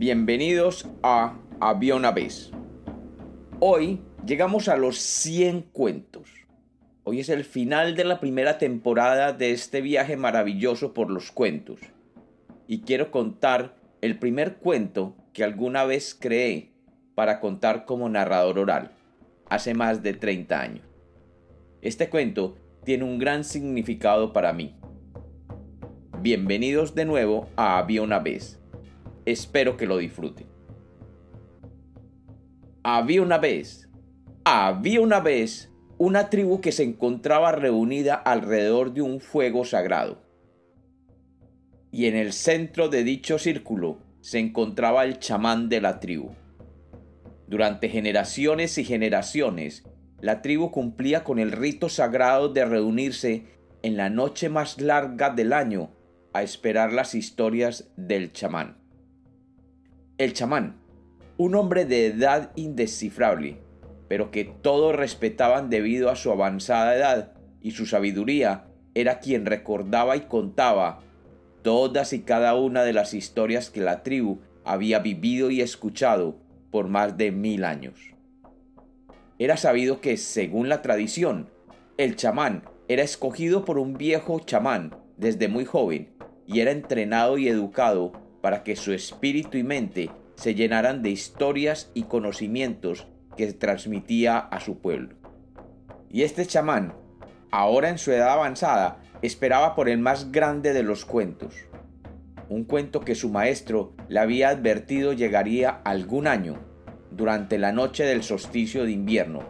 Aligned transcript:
Bienvenidos 0.00 0.88
a 1.02 1.36
Había 1.60 1.94
una 1.94 2.10
vez. 2.10 2.50
Hoy 3.58 4.00
llegamos 4.24 4.68
a 4.68 4.76
los 4.78 4.96
100 4.96 5.60
cuentos. 5.60 6.30
Hoy 7.04 7.20
es 7.20 7.28
el 7.28 7.44
final 7.44 7.94
de 7.96 8.04
la 8.04 8.18
primera 8.18 8.56
temporada 8.56 9.34
de 9.34 9.50
este 9.50 9.82
viaje 9.82 10.16
maravilloso 10.16 10.94
por 10.94 11.10
los 11.10 11.30
cuentos. 11.30 11.80
Y 12.66 12.80
quiero 12.80 13.10
contar 13.10 13.76
el 14.00 14.18
primer 14.18 14.56
cuento 14.56 15.16
que 15.34 15.44
alguna 15.44 15.84
vez 15.84 16.16
creé 16.18 16.70
para 17.14 17.38
contar 17.38 17.84
como 17.84 18.08
narrador 18.08 18.58
oral, 18.58 18.92
hace 19.50 19.74
más 19.74 20.02
de 20.02 20.14
30 20.14 20.60
años. 20.62 20.86
Este 21.82 22.08
cuento 22.08 22.56
tiene 22.84 23.04
un 23.04 23.18
gran 23.18 23.44
significado 23.44 24.32
para 24.32 24.54
mí. 24.54 24.74
Bienvenidos 26.22 26.94
de 26.94 27.04
nuevo 27.04 27.50
a 27.54 27.76
Había 27.76 28.00
una 28.00 28.18
vez. 28.18 28.59
Espero 29.30 29.76
que 29.76 29.86
lo 29.86 29.98
disfruten. 29.98 30.48
Había 32.82 33.22
una 33.22 33.38
vez, 33.38 33.88
había 34.44 35.00
una 35.00 35.20
vez 35.20 35.70
una 35.98 36.30
tribu 36.30 36.60
que 36.60 36.72
se 36.72 36.82
encontraba 36.82 37.52
reunida 37.52 38.16
alrededor 38.16 38.92
de 38.92 39.02
un 39.02 39.20
fuego 39.20 39.64
sagrado. 39.64 40.20
Y 41.92 42.06
en 42.06 42.16
el 42.16 42.32
centro 42.32 42.88
de 42.88 43.04
dicho 43.04 43.38
círculo 43.38 43.98
se 44.20 44.40
encontraba 44.40 45.04
el 45.04 45.20
chamán 45.20 45.68
de 45.68 45.80
la 45.80 46.00
tribu. 46.00 46.30
Durante 47.46 47.88
generaciones 47.88 48.78
y 48.78 48.84
generaciones, 48.84 49.84
la 50.20 50.42
tribu 50.42 50.72
cumplía 50.72 51.22
con 51.22 51.38
el 51.38 51.52
rito 51.52 51.88
sagrado 51.88 52.48
de 52.48 52.64
reunirse 52.64 53.44
en 53.82 53.96
la 53.96 54.10
noche 54.10 54.48
más 54.48 54.80
larga 54.80 55.30
del 55.30 55.52
año 55.52 55.92
a 56.32 56.42
esperar 56.42 56.92
las 56.92 57.14
historias 57.14 57.92
del 57.96 58.32
chamán. 58.32 58.79
El 60.20 60.34
chamán, 60.34 60.76
un 61.38 61.54
hombre 61.54 61.86
de 61.86 62.08
edad 62.08 62.52
indescifrable, 62.54 63.56
pero 64.06 64.30
que 64.30 64.44
todos 64.44 64.94
respetaban 64.94 65.70
debido 65.70 66.10
a 66.10 66.14
su 66.14 66.30
avanzada 66.30 66.94
edad 66.94 67.32
y 67.62 67.70
su 67.70 67.86
sabiduría, 67.86 68.66
era 68.94 69.18
quien 69.18 69.46
recordaba 69.46 70.18
y 70.18 70.26
contaba 70.26 71.00
todas 71.62 72.12
y 72.12 72.20
cada 72.20 72.54
una 72.54 72.82
de 72.82 72.92
las 72.92 73.14
historias 73.14 73.70
que 73.70 73.80
la 73.80 74.02
tribu 74.02 74.40
había 74.62 74.98
vivido 74.98 75.50
y 75.50 75.62
escuchado 75.62 76.36
por 76.70 76.88
más 76.88 77.16
de 77.16 77.32
mil 77.32 77.64
años. 77.64 77.98
Era 79.38 79.56
sabido 79.56 80.02
que, 80.02 80.18
según 80.18 80.68
la 80.68 80.82
tradición, 80.82 81.48
el 81.96 82.16
chamán 82.16 82.64
era 82.88 83.02
escogido 83.02 83.64
por 83.64 83.78
un 83.78 83.94
viejo 83.94 84.38
chamán 84.40 84.94
desde 85.16 85.48
muy 85.48 85.64
joven 85.64 86.10
y 86.46 86.60
era 86.60 86.72
entrenado 86.72 87.38
y 87.38 87.48
educado 87.48 88.12
para 88.40 88.62
que 88.62 88.76
su 88.76 88.92
espíritu 88.92 89.58
y 89.58 89.62
mente 89.62 90.10
se 90.34 90.54
llenaran 90.54 91.02
de 91.02 91.10
historias 91.10 91.90
y 91.94 92.04
conocimientos 92.04 93.06
que 93.36 93.52
transmitía 93.52 94.38
a 94.38 94.60
su 94.60 94.78
pueblo. 94.78 95.16
Y 96.10 96.22
este 96.22 96.46
chamán, 96.46 96.94
ahora 97.50 97.88
en 97.88 97.98
su 97.98 98.12
edad 98.12 98.30
avanzada, 98.30 99.00
esperaba 99.22 99.74
por 99.74 99.88
el 99.88 99.98
más 99.98 100.32
grande 100.32 100.72
de 100.72 100.82
los 100.82 101.04
cuentos, 101.04 101.54
un 102.48 102.64
cuento 102.64 103.00
que 103.00 103.14
su 103.14 103.28
maestro 103.28 103.92
le 104.08 104.18
había 104.18 104.48
advertido 104.48 105.12
llegaría 105.12 105.70
algún 105.84 106.26
año, 106.26 106.58
durante 107.10 107.58
la 107.58 107.72
noche 107.72 108.04
del 108.04 108.22
solsticio 108.22 108.84
de 108.84 108.92
invierno, 108.92 109.40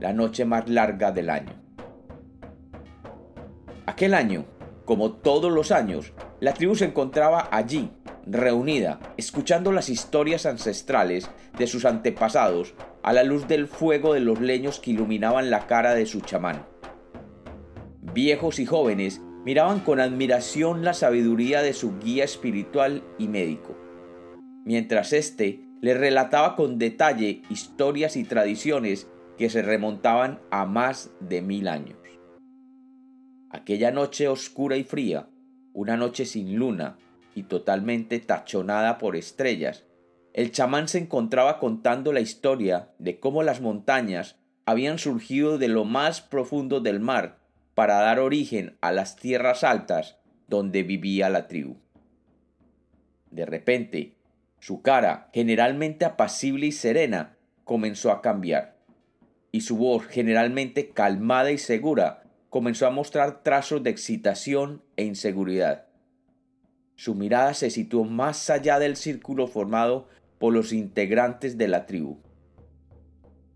la 0.00 0.12
noche 0.12 0.44
más 0.44 0.68
larga 0.68 1.10
del 1.10 1.30
año. 1.30 1.52
Aquel 3.86 4.14
año, 4.14 4.44
como 4.84 5.12
todos 5.12 5.50
los 5.50 5.72
años, 5.72 6.12
la 6.40 6.54
tribu 6.54 6.74
se 6.74 6.84
encontraba 6.84 7.48
allí, 7.50 7.90
reunida, 8.30 9.00
escuchando 9.16 9.72
las 9.72 9.88
historias 9.88 10.46
ancestrales 10.46 11.30
de 11.56 11.66
sus 11.66 11.84
antepasados 11.84 12.74
a 13.02 13.12
la 13.12 13.24
luz 13.24 13.48
del 13.48 13.66
fuego 13.66 14.14
de 14.14 14.20
los 14.20 14.40
leños 14.40 14.80
que 14.80 14.90
iluminaban 14.90 15.50
la 15.50 15.66
cara 15.66 15.94
de 15.94 16.06
su 16.06 16.20
chamán. 16.20 16.66
Viejos 18.12 18.58
y 18.58 18.66
jóvenes 18.66 19.20
miraban 19.44 19.80
con 19.80 20.00
admiración 20.00 20.84
la 20.84 20.92
sabiduría 20.92 21.62
de 21.62 21.72
su 21.72 21.98
guía 21.98 22.24
espiritual 22.24 23.02
y 23.18 23.28
médico, 23.28 23.76
mientras 24.64 25.12
éste 25.12 25.60
le 25.80 25.94
relataba 25.94 26.56
con 26.56 26.78
detalle 26.78 27.42
historias 27.48 28.16
y 28.16 28.24
tradiciones 28.24 29.08
que 29.38 29.48
se 29.48 29.62
remontaban 29.62 30.40
a 30.50 30.66
más 30.66 31.10
de 31.20 31.40
mil 31.40 31.68
años. 31.68 31.96
Aquella 33.50 33.90
noche 33.92 34.28
oscura 34.28 34.76
y 34.76 34.84
fría, 34.84 35.30
una 35.72 35.96
noche 35.96 36.26
sin 36.26 36.56
luna 36.56 36.98
y 37.38 37.44
totalmente 37.44 38.18
tachonada 38.18 38.98
por 38.98 39.14
estrellas, 39.14 39.84
el 40.34 40.50
chamán 40.50 40.88
se 40.88 40.98
encontraba 40.98 41.60
contando 41.60 42.12
la 42.12 42.18
historia 42.20 42.90
de 42.98 43.20
cómo 43.20 43.44
las 43.44 43.60
montañas 43.60 44.36
habían 44.66 44.98
surgido 44.98 45.56
de 45.56 45.68
lo 45.68 45.84
más 45.84 46.20
profundo 46.20 46.80
del 46.80 46.98
mar 46.98 47.38
para 47.74 48.00
dar 48.00 48.18
origen 48.18 48.76
a 48.80 48.90
las 48.90 49.14
tierras 49.14 49.62
altas 49.62 50.18
donde 50.48 50.82
vivía 50.82 51.30
la 51.30 51.46
tribu. 51.46 51.76
De 53.30 53.46
repente, 53.46 54.16
su 54.58 54.82
cara, 54.82 55.28
generalmente 55.32 56.04
apacible 56.04 56.66
y 56.66 56.72
serena, 56.72 57.36
comenzó 57.62 58.10
a 58.10 58.20
cambiar, 58.20 58.76
y 59.52 59.60
su 59.60 59.76
voz, 59.76 60.06
generalmente 60.06 60.88
calmada 60.88 61.52
y 61.52 61.58
segura, 61.58 62.24
comenzó 62.50 62.86
a 62.86 62.90
mostrar 62.90 63.44
trazos 63.44 63.82
de 63.84 63.90
excitación 63.90 64.82
e 64.96 65.04
inseguridad. 65.04 65.87
Su 66.98 67.14
mirada 67.14 67.54
se 67.54 67.70
situó 67.70 68.02
más 68.02 68.50
allá 68.50 68.80
del 68.80 68.96
círculo 68.96 69.46
formado 69.46 70.08
por 70.40 70.52
los 70.52 70.72
integrantes 70.72 71.56
de 71.56 71.68
la 71.68 71.86
tribu. 71.86 72.18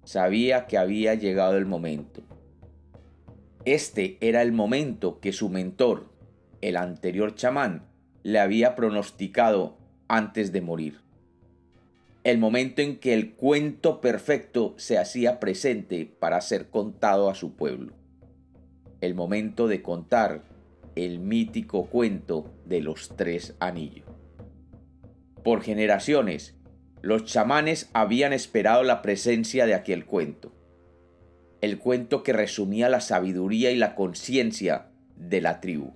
Sabía 0.04 0.68
que 0.68 0.78
había 0.78 1.16
llegado 1.16 1.58
el 1.58 1.66
momento. 1.66 2.22
Este 3.64 4.16
era 4.20 4.42
el 4.42 4.52
momento 4.52 5.18
que 5.18 5.32
su 5.32 5.48
mentor, 5.48 6.08
el 6.60 6.76
anterior 6.76 7.34
chamán, 7.34 7.82
le 8.22 8.38
había 8.38 8.76
pronosticado 8.76 9.76
antes 10.06 10.52
de 10.52 10.60
morir. 10.60 11.00
El 12.22 12.38
momento 12.38 12.80
en 12.80 13.00
que 13.00 13.12
el 13.12 13.32
cuento 13.32 14.00
perfecto 14.00 14.74
se 14.76 14.98
hacía 14.98 15.40
presente 15.40 16.06
para 16.06 16.40
ser 16.40 16.68
contado 16.68 17.28
a 17.28 17.34
su 17.34 17.56
pueblo 17.56 17.92
el 19.02 19.16
momento 19.16 19.66
de 19.66 19.82
contar 19.82 20.44
el 20.96 21.18
mítico 21.18 21.86
cuento 21.86 22.52
de 22.66 22.80
los 22.80 23.16
tres 23.16 23.54
anillos. 23.60 24.06
Por 25.42 25.62
generaciones, 25.62 26.54
los 27.00 27.24
chamanes 27.24 27.90
habían 27.92 28.32
esperado 28.32 28.82
la 28.82 29.02
presencia 29.02 29.66
de 29.66 29.74
aquel 29.74 30.04
cuento, 30.04 30.52
el 31.60 31.78
cuento 31.78 32.22
que 32.22 32.32
resumía 32.32 32.88
la 32.88 33.00
sabiduría 33.00 33.70
y 33.70 33.76
la 33.76 33.94
conciencia 33.94 34.90
de 35.16 35.40
la 35.40 35.60
tribu, 35.60 35.94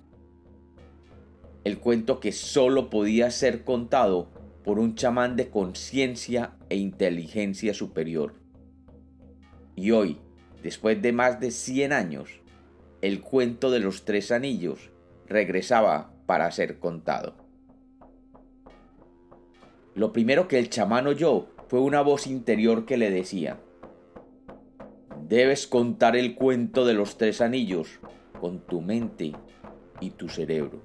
el 1.63 1.79
cuento 1.79 2.19
que 2.19 2.31
sólo 2.31 2.89
podía 2.89 3.31
ser 3.31 3.63
contado 3.63 4.29
por 4.63 4.79
un 4.79 4.95
chamán 4.95 5.35
de 5.35 5.49
conciencia 5.49 6.53
e 6.69 6.75
inteligencia 6.75 7.73
superior. 7.73 8.35
Y 9.75 9.91
hoy, 9.91 10.17
después 10.61 11.01
de 11.01 11.13
más 11.13 11.39
de 11.39 11.51
100 11.51 11.93
años, 11.93 12.29
el 13.01 13.21
cuento 13.21 13.69
de 13.69 13.79
los 13.79 14.05
tres 14.05 14.31
anillos 14.31 14.89
regresaba 15.27 16.11
para 16.25 16.49
ser 16.51 16.79
contado. 16.79 17.35
Lo 19.93 20.13
primero 20.13 20.47
que 20.47 20.59
el 20.59 20.69
chamán 20.69 21.07
oyó 21.07 21.47
fue 21.67 21.79
una 21.79 22.01
voz 22.01 22.27
interior 22.27 22.85
que 22.85 22.97
le 22.97 23.11
decía, 23.11 23.59
Debes 25.27 25.67
contar 25.67 26.15
el 26.15 26.35
cuento 26.35 26.85
de 26.85 26.93
los 26.93 27.17
tres 27.17 27.41
anillos 27.41 27.99
con 28.39 28.59
tu 28.59 28.81
mente 28.81 29.33
y 29.99 30.11
tu 30.11 30.29
cerebro. 30.29 30.81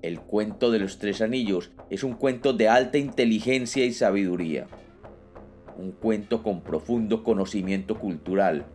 El 0.00 0.20
cuento 0.20 0.70
de 0.70 0.78
los 0.78 0.98
tres 0.98 1.20
anillos 1.20 1.70
es 1.90 2.02
un 2.02 2.14
cuento 2.14 2.52
de 2.52 2.68
alta 2.68 2.96
inteligencia 2.96 3.84
y 3.84 3.92
sabiduría, 3.92 4.68
un 5.76 5.92
cuento 5.92 6.42
con 6.42 6.62
profundo 6.62 7.24
conocimiento 7.24 7.98
cultural, 7.98 8.66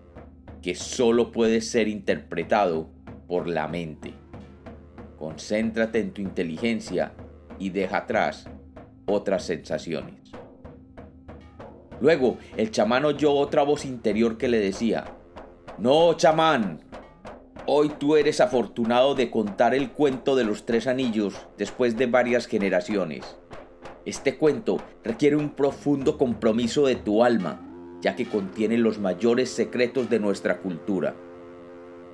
que 0.63 0.75
solo 0.75 1.33
puede 1.33 1.59
ser 1.59 1.89
interpretado 1.89 2.89
por 3.27 3.49
la 3.49 3.67
mente. 3.67 4.13
Concéntrate 5.19 5.99
en 5.99 6.11
tu 6.11 6.21
inteligencia 6.21 7.11
y 7.59 7.69
deja 7.69 7.97
atrás 7.97 8.45
otras 9.05 9.43
sensaciones. 9.43 10.31
Luego 11.99 12.37
el 12.55 12.71
chamán 12.71 13.03
oyó 13.03 13.33
otra 13.33 13.63
voz 13.63 13.83
interior 13.83 14.37
que 14.37 14.47
le 14.47 14.59
decía, 14.59 15.03
No, 15.77 16.13
chamán, 16.13 16.79
hoy 17.65 17.89
tú 17.99 18.15
eres 18.15 18.39
afortunado 18.39 19.15
de 19.15 19.29
contar 19.29 19.75
el 19.75 19.91
cuento 19.91 20.37
de 20.37 20.45
los 20.45 20.65
tres 20.65 20.87
anillos 20.87 21.35
después 21.57 21.97
de 21.97 22.07
varias 22.07 22.47
generaciones. 22.47 23.37
Este 24.05 24.37
cuento 24.37 24.77
requiere 25.03 25.35
un 25.35 25.49
profundo 25.49 26.17
compromiso 26.17 26.85
de 26.85 26.95
tu 26.95 27.21
alma 27.21 27.72
ya 28.03 28.17
que 28.17 28.25
contiene 28.25 28.77
los 28.77 28.99
mayores 28.99 29.49
secretos 29.49 30.09
de 30.09 30.19
nuestra 30.19 30.57
cultura. 30.57 31.15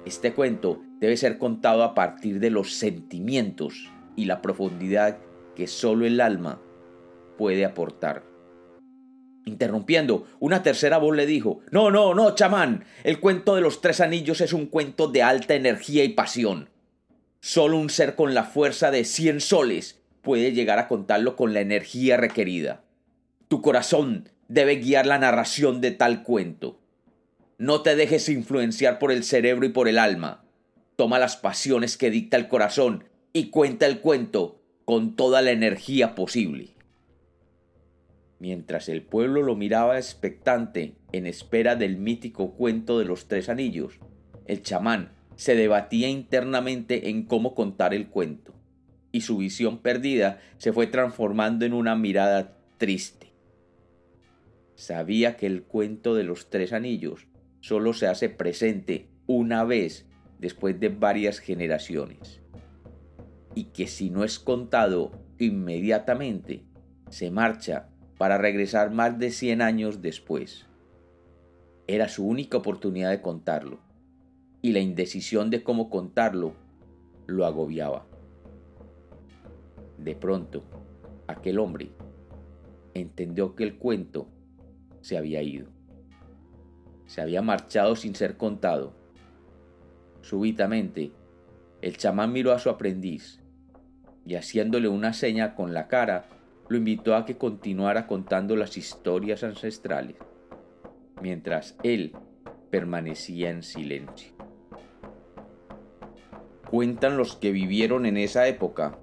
Este 0.05 0.33
cuento 0.33 0.83
debe 0.99 1.17
ser 1.17 1.39
contado 1.39 1.83
a 1.83 1.95
partir 1.95 2.39
de 2.39 2.51
los 2.51 2.75
sentimientos 2.75 3.91
y 4.15 4.25
la 4.25 4.39
profundidad 4.41 5.17
que 5.55 5.65
solo 5.65 6.05
el 6.05 6.21
alma 6.21 6.61
puede 7.39 7.65
aportar. 7.65 8.23
Interrumpiendo, 9.45 10.27
una 10.39 10.61
tercera 10.61 10.99
voz 10.99 11.15
le 11.15 11.25
dijo, 11.25 11.61
No, 11.71 11.89
no, 11.89 12.13
no, 12.13 12.35
chamán, 12.35 12.85
el 13.03 13.19
cuento 13.19 13.55
de 13.55 13.61
los 13.61 13.81
tres 13.81 13.99
anillos 13.99 14.41
es 14.41 14.53
un 14.53 14.67
cuento 14.67 15.07
de 15.07 15.23
alta 15.23 15.55
energía 15.55 16.03
y 16.03 16.09
pasión. 16.09 16.69
Solo 17.39 17.77
un 17.77 17.89
ser 17.89 18.13
con 18.13 18.35
la 18.35 18.43
fuerza 18.43 18.91
de 18.91 19.05
cien 19.05 19.41
soles 19.41 19.99
puede 20.21 20.51
llegar 20.51 20.77
a 20.77 20.87
contarlo 20.87 21.35
con 21.35 21.55
la 21.55 21.61
energía 21.61 22.15
requerida. 22.15 22.83
Tu 23.47 23.63
corazón 23.63 24.29
debe 24.49 24.77
guiar 24.77 25.05
la 25.05 25.19
narración 25.19 25.79
de 25.79 25.91
tal 25.91 26.23
cuento. 26.23 26.79
No 27.57 27.81
te 27.81 27.95
dejes 27.95 28.27
influenciar 28.27 28.99
por 28.99 29.11
el 29.11 29.23
cerebro 29.23 29.65
y 29.65 29.69
por 29.69 29.87
el 29.87 29.97
alma. 29.97 30.43
Toma 30.97 31.19
las 31.19 31.37
pasiones 31.37 31.97
que 31.97 32.09
dicta 32.09 32.35
el 32.35 32.49
corazón 32.49 33.05
y 33.31 33.51
cuenta 33.51 33.85
el 33.85 34.01
cuento 34.01 34.61
con 34.85 35.15
toda 35.15 35.41
la 35.41 35.51
energía 35.51 36.15
posible. 36.15 36.71
Mientras 38.39 38.89
el 38.89 39.03
pueblo 39.03 39.43
lo 39.43 39.55
miraba 39.55 39.97
expectante 39.97 40.95
en 41.11 41.27
espera 41.27 41.75
del 41.75 41.97
mítico 41.97 42.53
cuento 42.53 42.97
de 42.97 43.05
los 43.05 43.27
tres 43.27 43.49
anillos, 43.49 43.99
el 44.45 44.63
chamán 44.63 45.11
se 45.35 45.55
debatía 45.55 46.07
internamente 46.09 47.09
en 47.09 47.23
cómo 47.23 47.53
contar 47.53 47.93
el 47.93 48.07
cuento, 48.07 48.53
y 49.11 49.21
su 49.21 49.37
visión 49.37 49.77
perdida 49.77 50.41
se 50.57 50.73
fue 50.73 50.87
transformando 50.87 51.65
en 51.65 51.73
una 51.73 51.95
mirada 51.95 52.57
triste. 52.77 53.28
Sabía 54.79 55.35
que 55.35 55.45
el 55.45 55.63
cuento 55.63 56.15
de 56.15 56.23
los 56.23 56.49
tres 56.49 56.71
anillos 56.71 57.27
solo 57.59 57.91
se 57.91 58.07
hace 58.07 58.29
presente 58.29 59.09
una 59.27 59.65
vez 59.65 60.05
después 60.39 60.79
de 60.79 60.87
varias 60.87 61.39
generaciones, 61.39 62.39
y 63.55 63.65
que 63.65 63.87
si 63.87 64.09
no 64.09 64.23
es 64.23 64.39
contado 64.39 65.11
inmediatamente, 65.37 66.63
se 67.09 67.29
marcha 67.29 67.89
para 68.17 68.37
regresar 68.37 68.89
más 68.89 69.19
de 69.19 69.31
100 69.31 69.61
años 69.61 70.01
después. 70.01 70.65
Era 71.85 72.07
su 72.07 72.25
única 72.25 72.55
oportunidad 72.55 73.09
de 73.09 73.21
contarlo, 73.21 73.81
y 74.61 74.71
la 74.71 74.79
indecisión 74.79 75.49
de 75.49 75.61
cómo 75.61 75.89
contarlo 75.89 76.53
lo 77.27 77.45
agobiaba. 77.45 78.07
De 79.97 80.15
pronto, 80.15 80.63
aquel 81.27 81.59
hombre 81.59 81.89
entendió 82.93 83.57
que 83.57 83.65
el 83.65 83.77
cuento 83.77 84.29
se 85.01 85.17
había 85.17 85.41
ido. 85.41 85.67
Se 87.05 87.21
había 87.21 87.41
marchado 87.41 87.95
sin 87.95 88.15
ser 88.15 88.37
contado. 88.37 88.93
Súbitamente, 90.21 91.11
el 91.81 91.97
chamán 91.97 92.31
miró 92.33 92.51
a 92.51 92.59
su 92.59 92.69
aprendiz 92.69 93.39
y 94.25 94.35
haciéndole 94.35 94.87
una 94.87 95.13
seña 95.13 95.55
con 95.55 95.73
la 95.73 95.87
cara, 95.87 96.25
lo 96.67 96.77
invitó 96.77 97.15
a 97.15 97.25
que 97.25 97.37
continuara 97.37 98.05
contando 98.05 98.55
las 98.55 98.77
historias 98.77 99.43
ancestrales, 99.43 100.17
mientras 101.19 101.75
él 101.81 102.15
permanecía 102.69 103.49
en 103.49 103.63
silencio. 103.63 104.33
Cuentan 106.69 107.17
los 107.17 107.35
que 107.35 107.51
vivieron 107.51 108.05
en 108.05 108.17
esa 108.17 108.47
época 108.47 108.99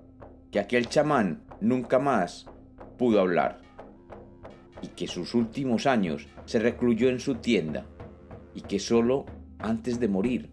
que 0.53 0.61
aquel 0.61 0.89
chamán 0.89 1.43
nunca 1.61 1.99
más 1.99 2.47
pudo 2.97 3.19
hablar 3.19 3.66
que 4.97 5.07
sus 5.07 5.35
últimos 5.35 5.87
años 5.87 6.27
se 6.47 6.59
recluyó 6.59 7.11
en 7.11 7.21
su 7.21 7.37
tienda 7.37 7.85
y 8.55 8.63
que 8.63 8.79
solo 8.79 9.27
antes 9.59 10.01
de 10.01 10.09
morir 10.09 10.51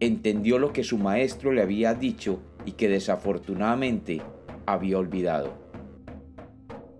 entendió 0.00 0.58
lo 0.58 0.72
que 0.72 0.84
su 0.84 0.98
maestro 0.98 1.52
le 1.52 1.62
había 1.62 1.94
dicho 1.94 2.40
y 2.64 2.72
que 2.72 2.88
desafortunadamente 2.88 4.20
había 4.66 4.98
olvidado 4.98 5.54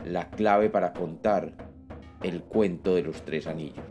la 0.04 0.30
clave 0.30 0.70
para 0.70 0.92
contar 0.92 1.52
el 2.22 2.42
cuento 2.42 2.94
de 2.94 3.02
los 3.02 3.22
tres 3.22 3.46
anillos. 3.46 3.84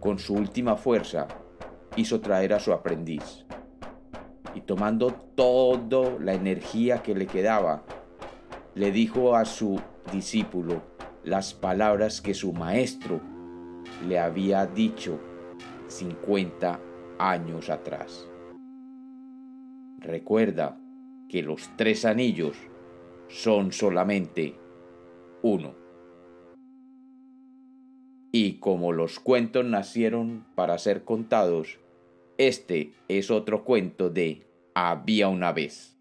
Con 0.00 0.18
su 0.18 0.34
última 0.34 0.76
fuerza 0.76 1.26
hizo 1.96 2.20
traer 2.20 2.52
a 2.52 2.60
su 2.60 2.72
aprendiz 2.72 3.46
y 4.54 4.60
tomando 4.60 5.12
toda 5.34 6.18
la 6.20 6.34
energía 6.34 7.02
que 7.02 7.14
le 7.14 7.26
quedaba, 7.26 7.84
le 8.74 8.92
dijo 8.92 9.34
a 9.34 9.44
su 9.44 9.80
discípulo 10.12 10.97
las 11.28 11.52
palabras 11.52 12.22
que 12.22 12.32
su 12.32 12.54
maestro 12.54 13.20
le 14.06 14.18
había 14.18 14.64
dicho 14.64 15.20
50 15.88 16.80
años 17.18 17.68
atrás. 17.68 18.26
Recuerda 19.98 20.80
que 21.28 21.42
los 21.42 21.68
tres 21.76 22.06
anillos 22.06 22.56
son 23.28 23.72
solamente 23.72 24.54
uno. 25.42 25.74
Y 28.32 28.54
como 28.54 28.92
los 28.92 29.20
cuentos 29.20 29.66
nacieron 29.66 30.46
para 30.54 30.78
ser 30.78 31.04
contados, 31.04 31.78
este 32.38 32.94
es 33.08 33.30
otro 33.30 33.64
cuento 33.64 34.08
de 34.08 34.46
Había 34.74 35.28
una 35.28 35.52
vez. 35.52 35.97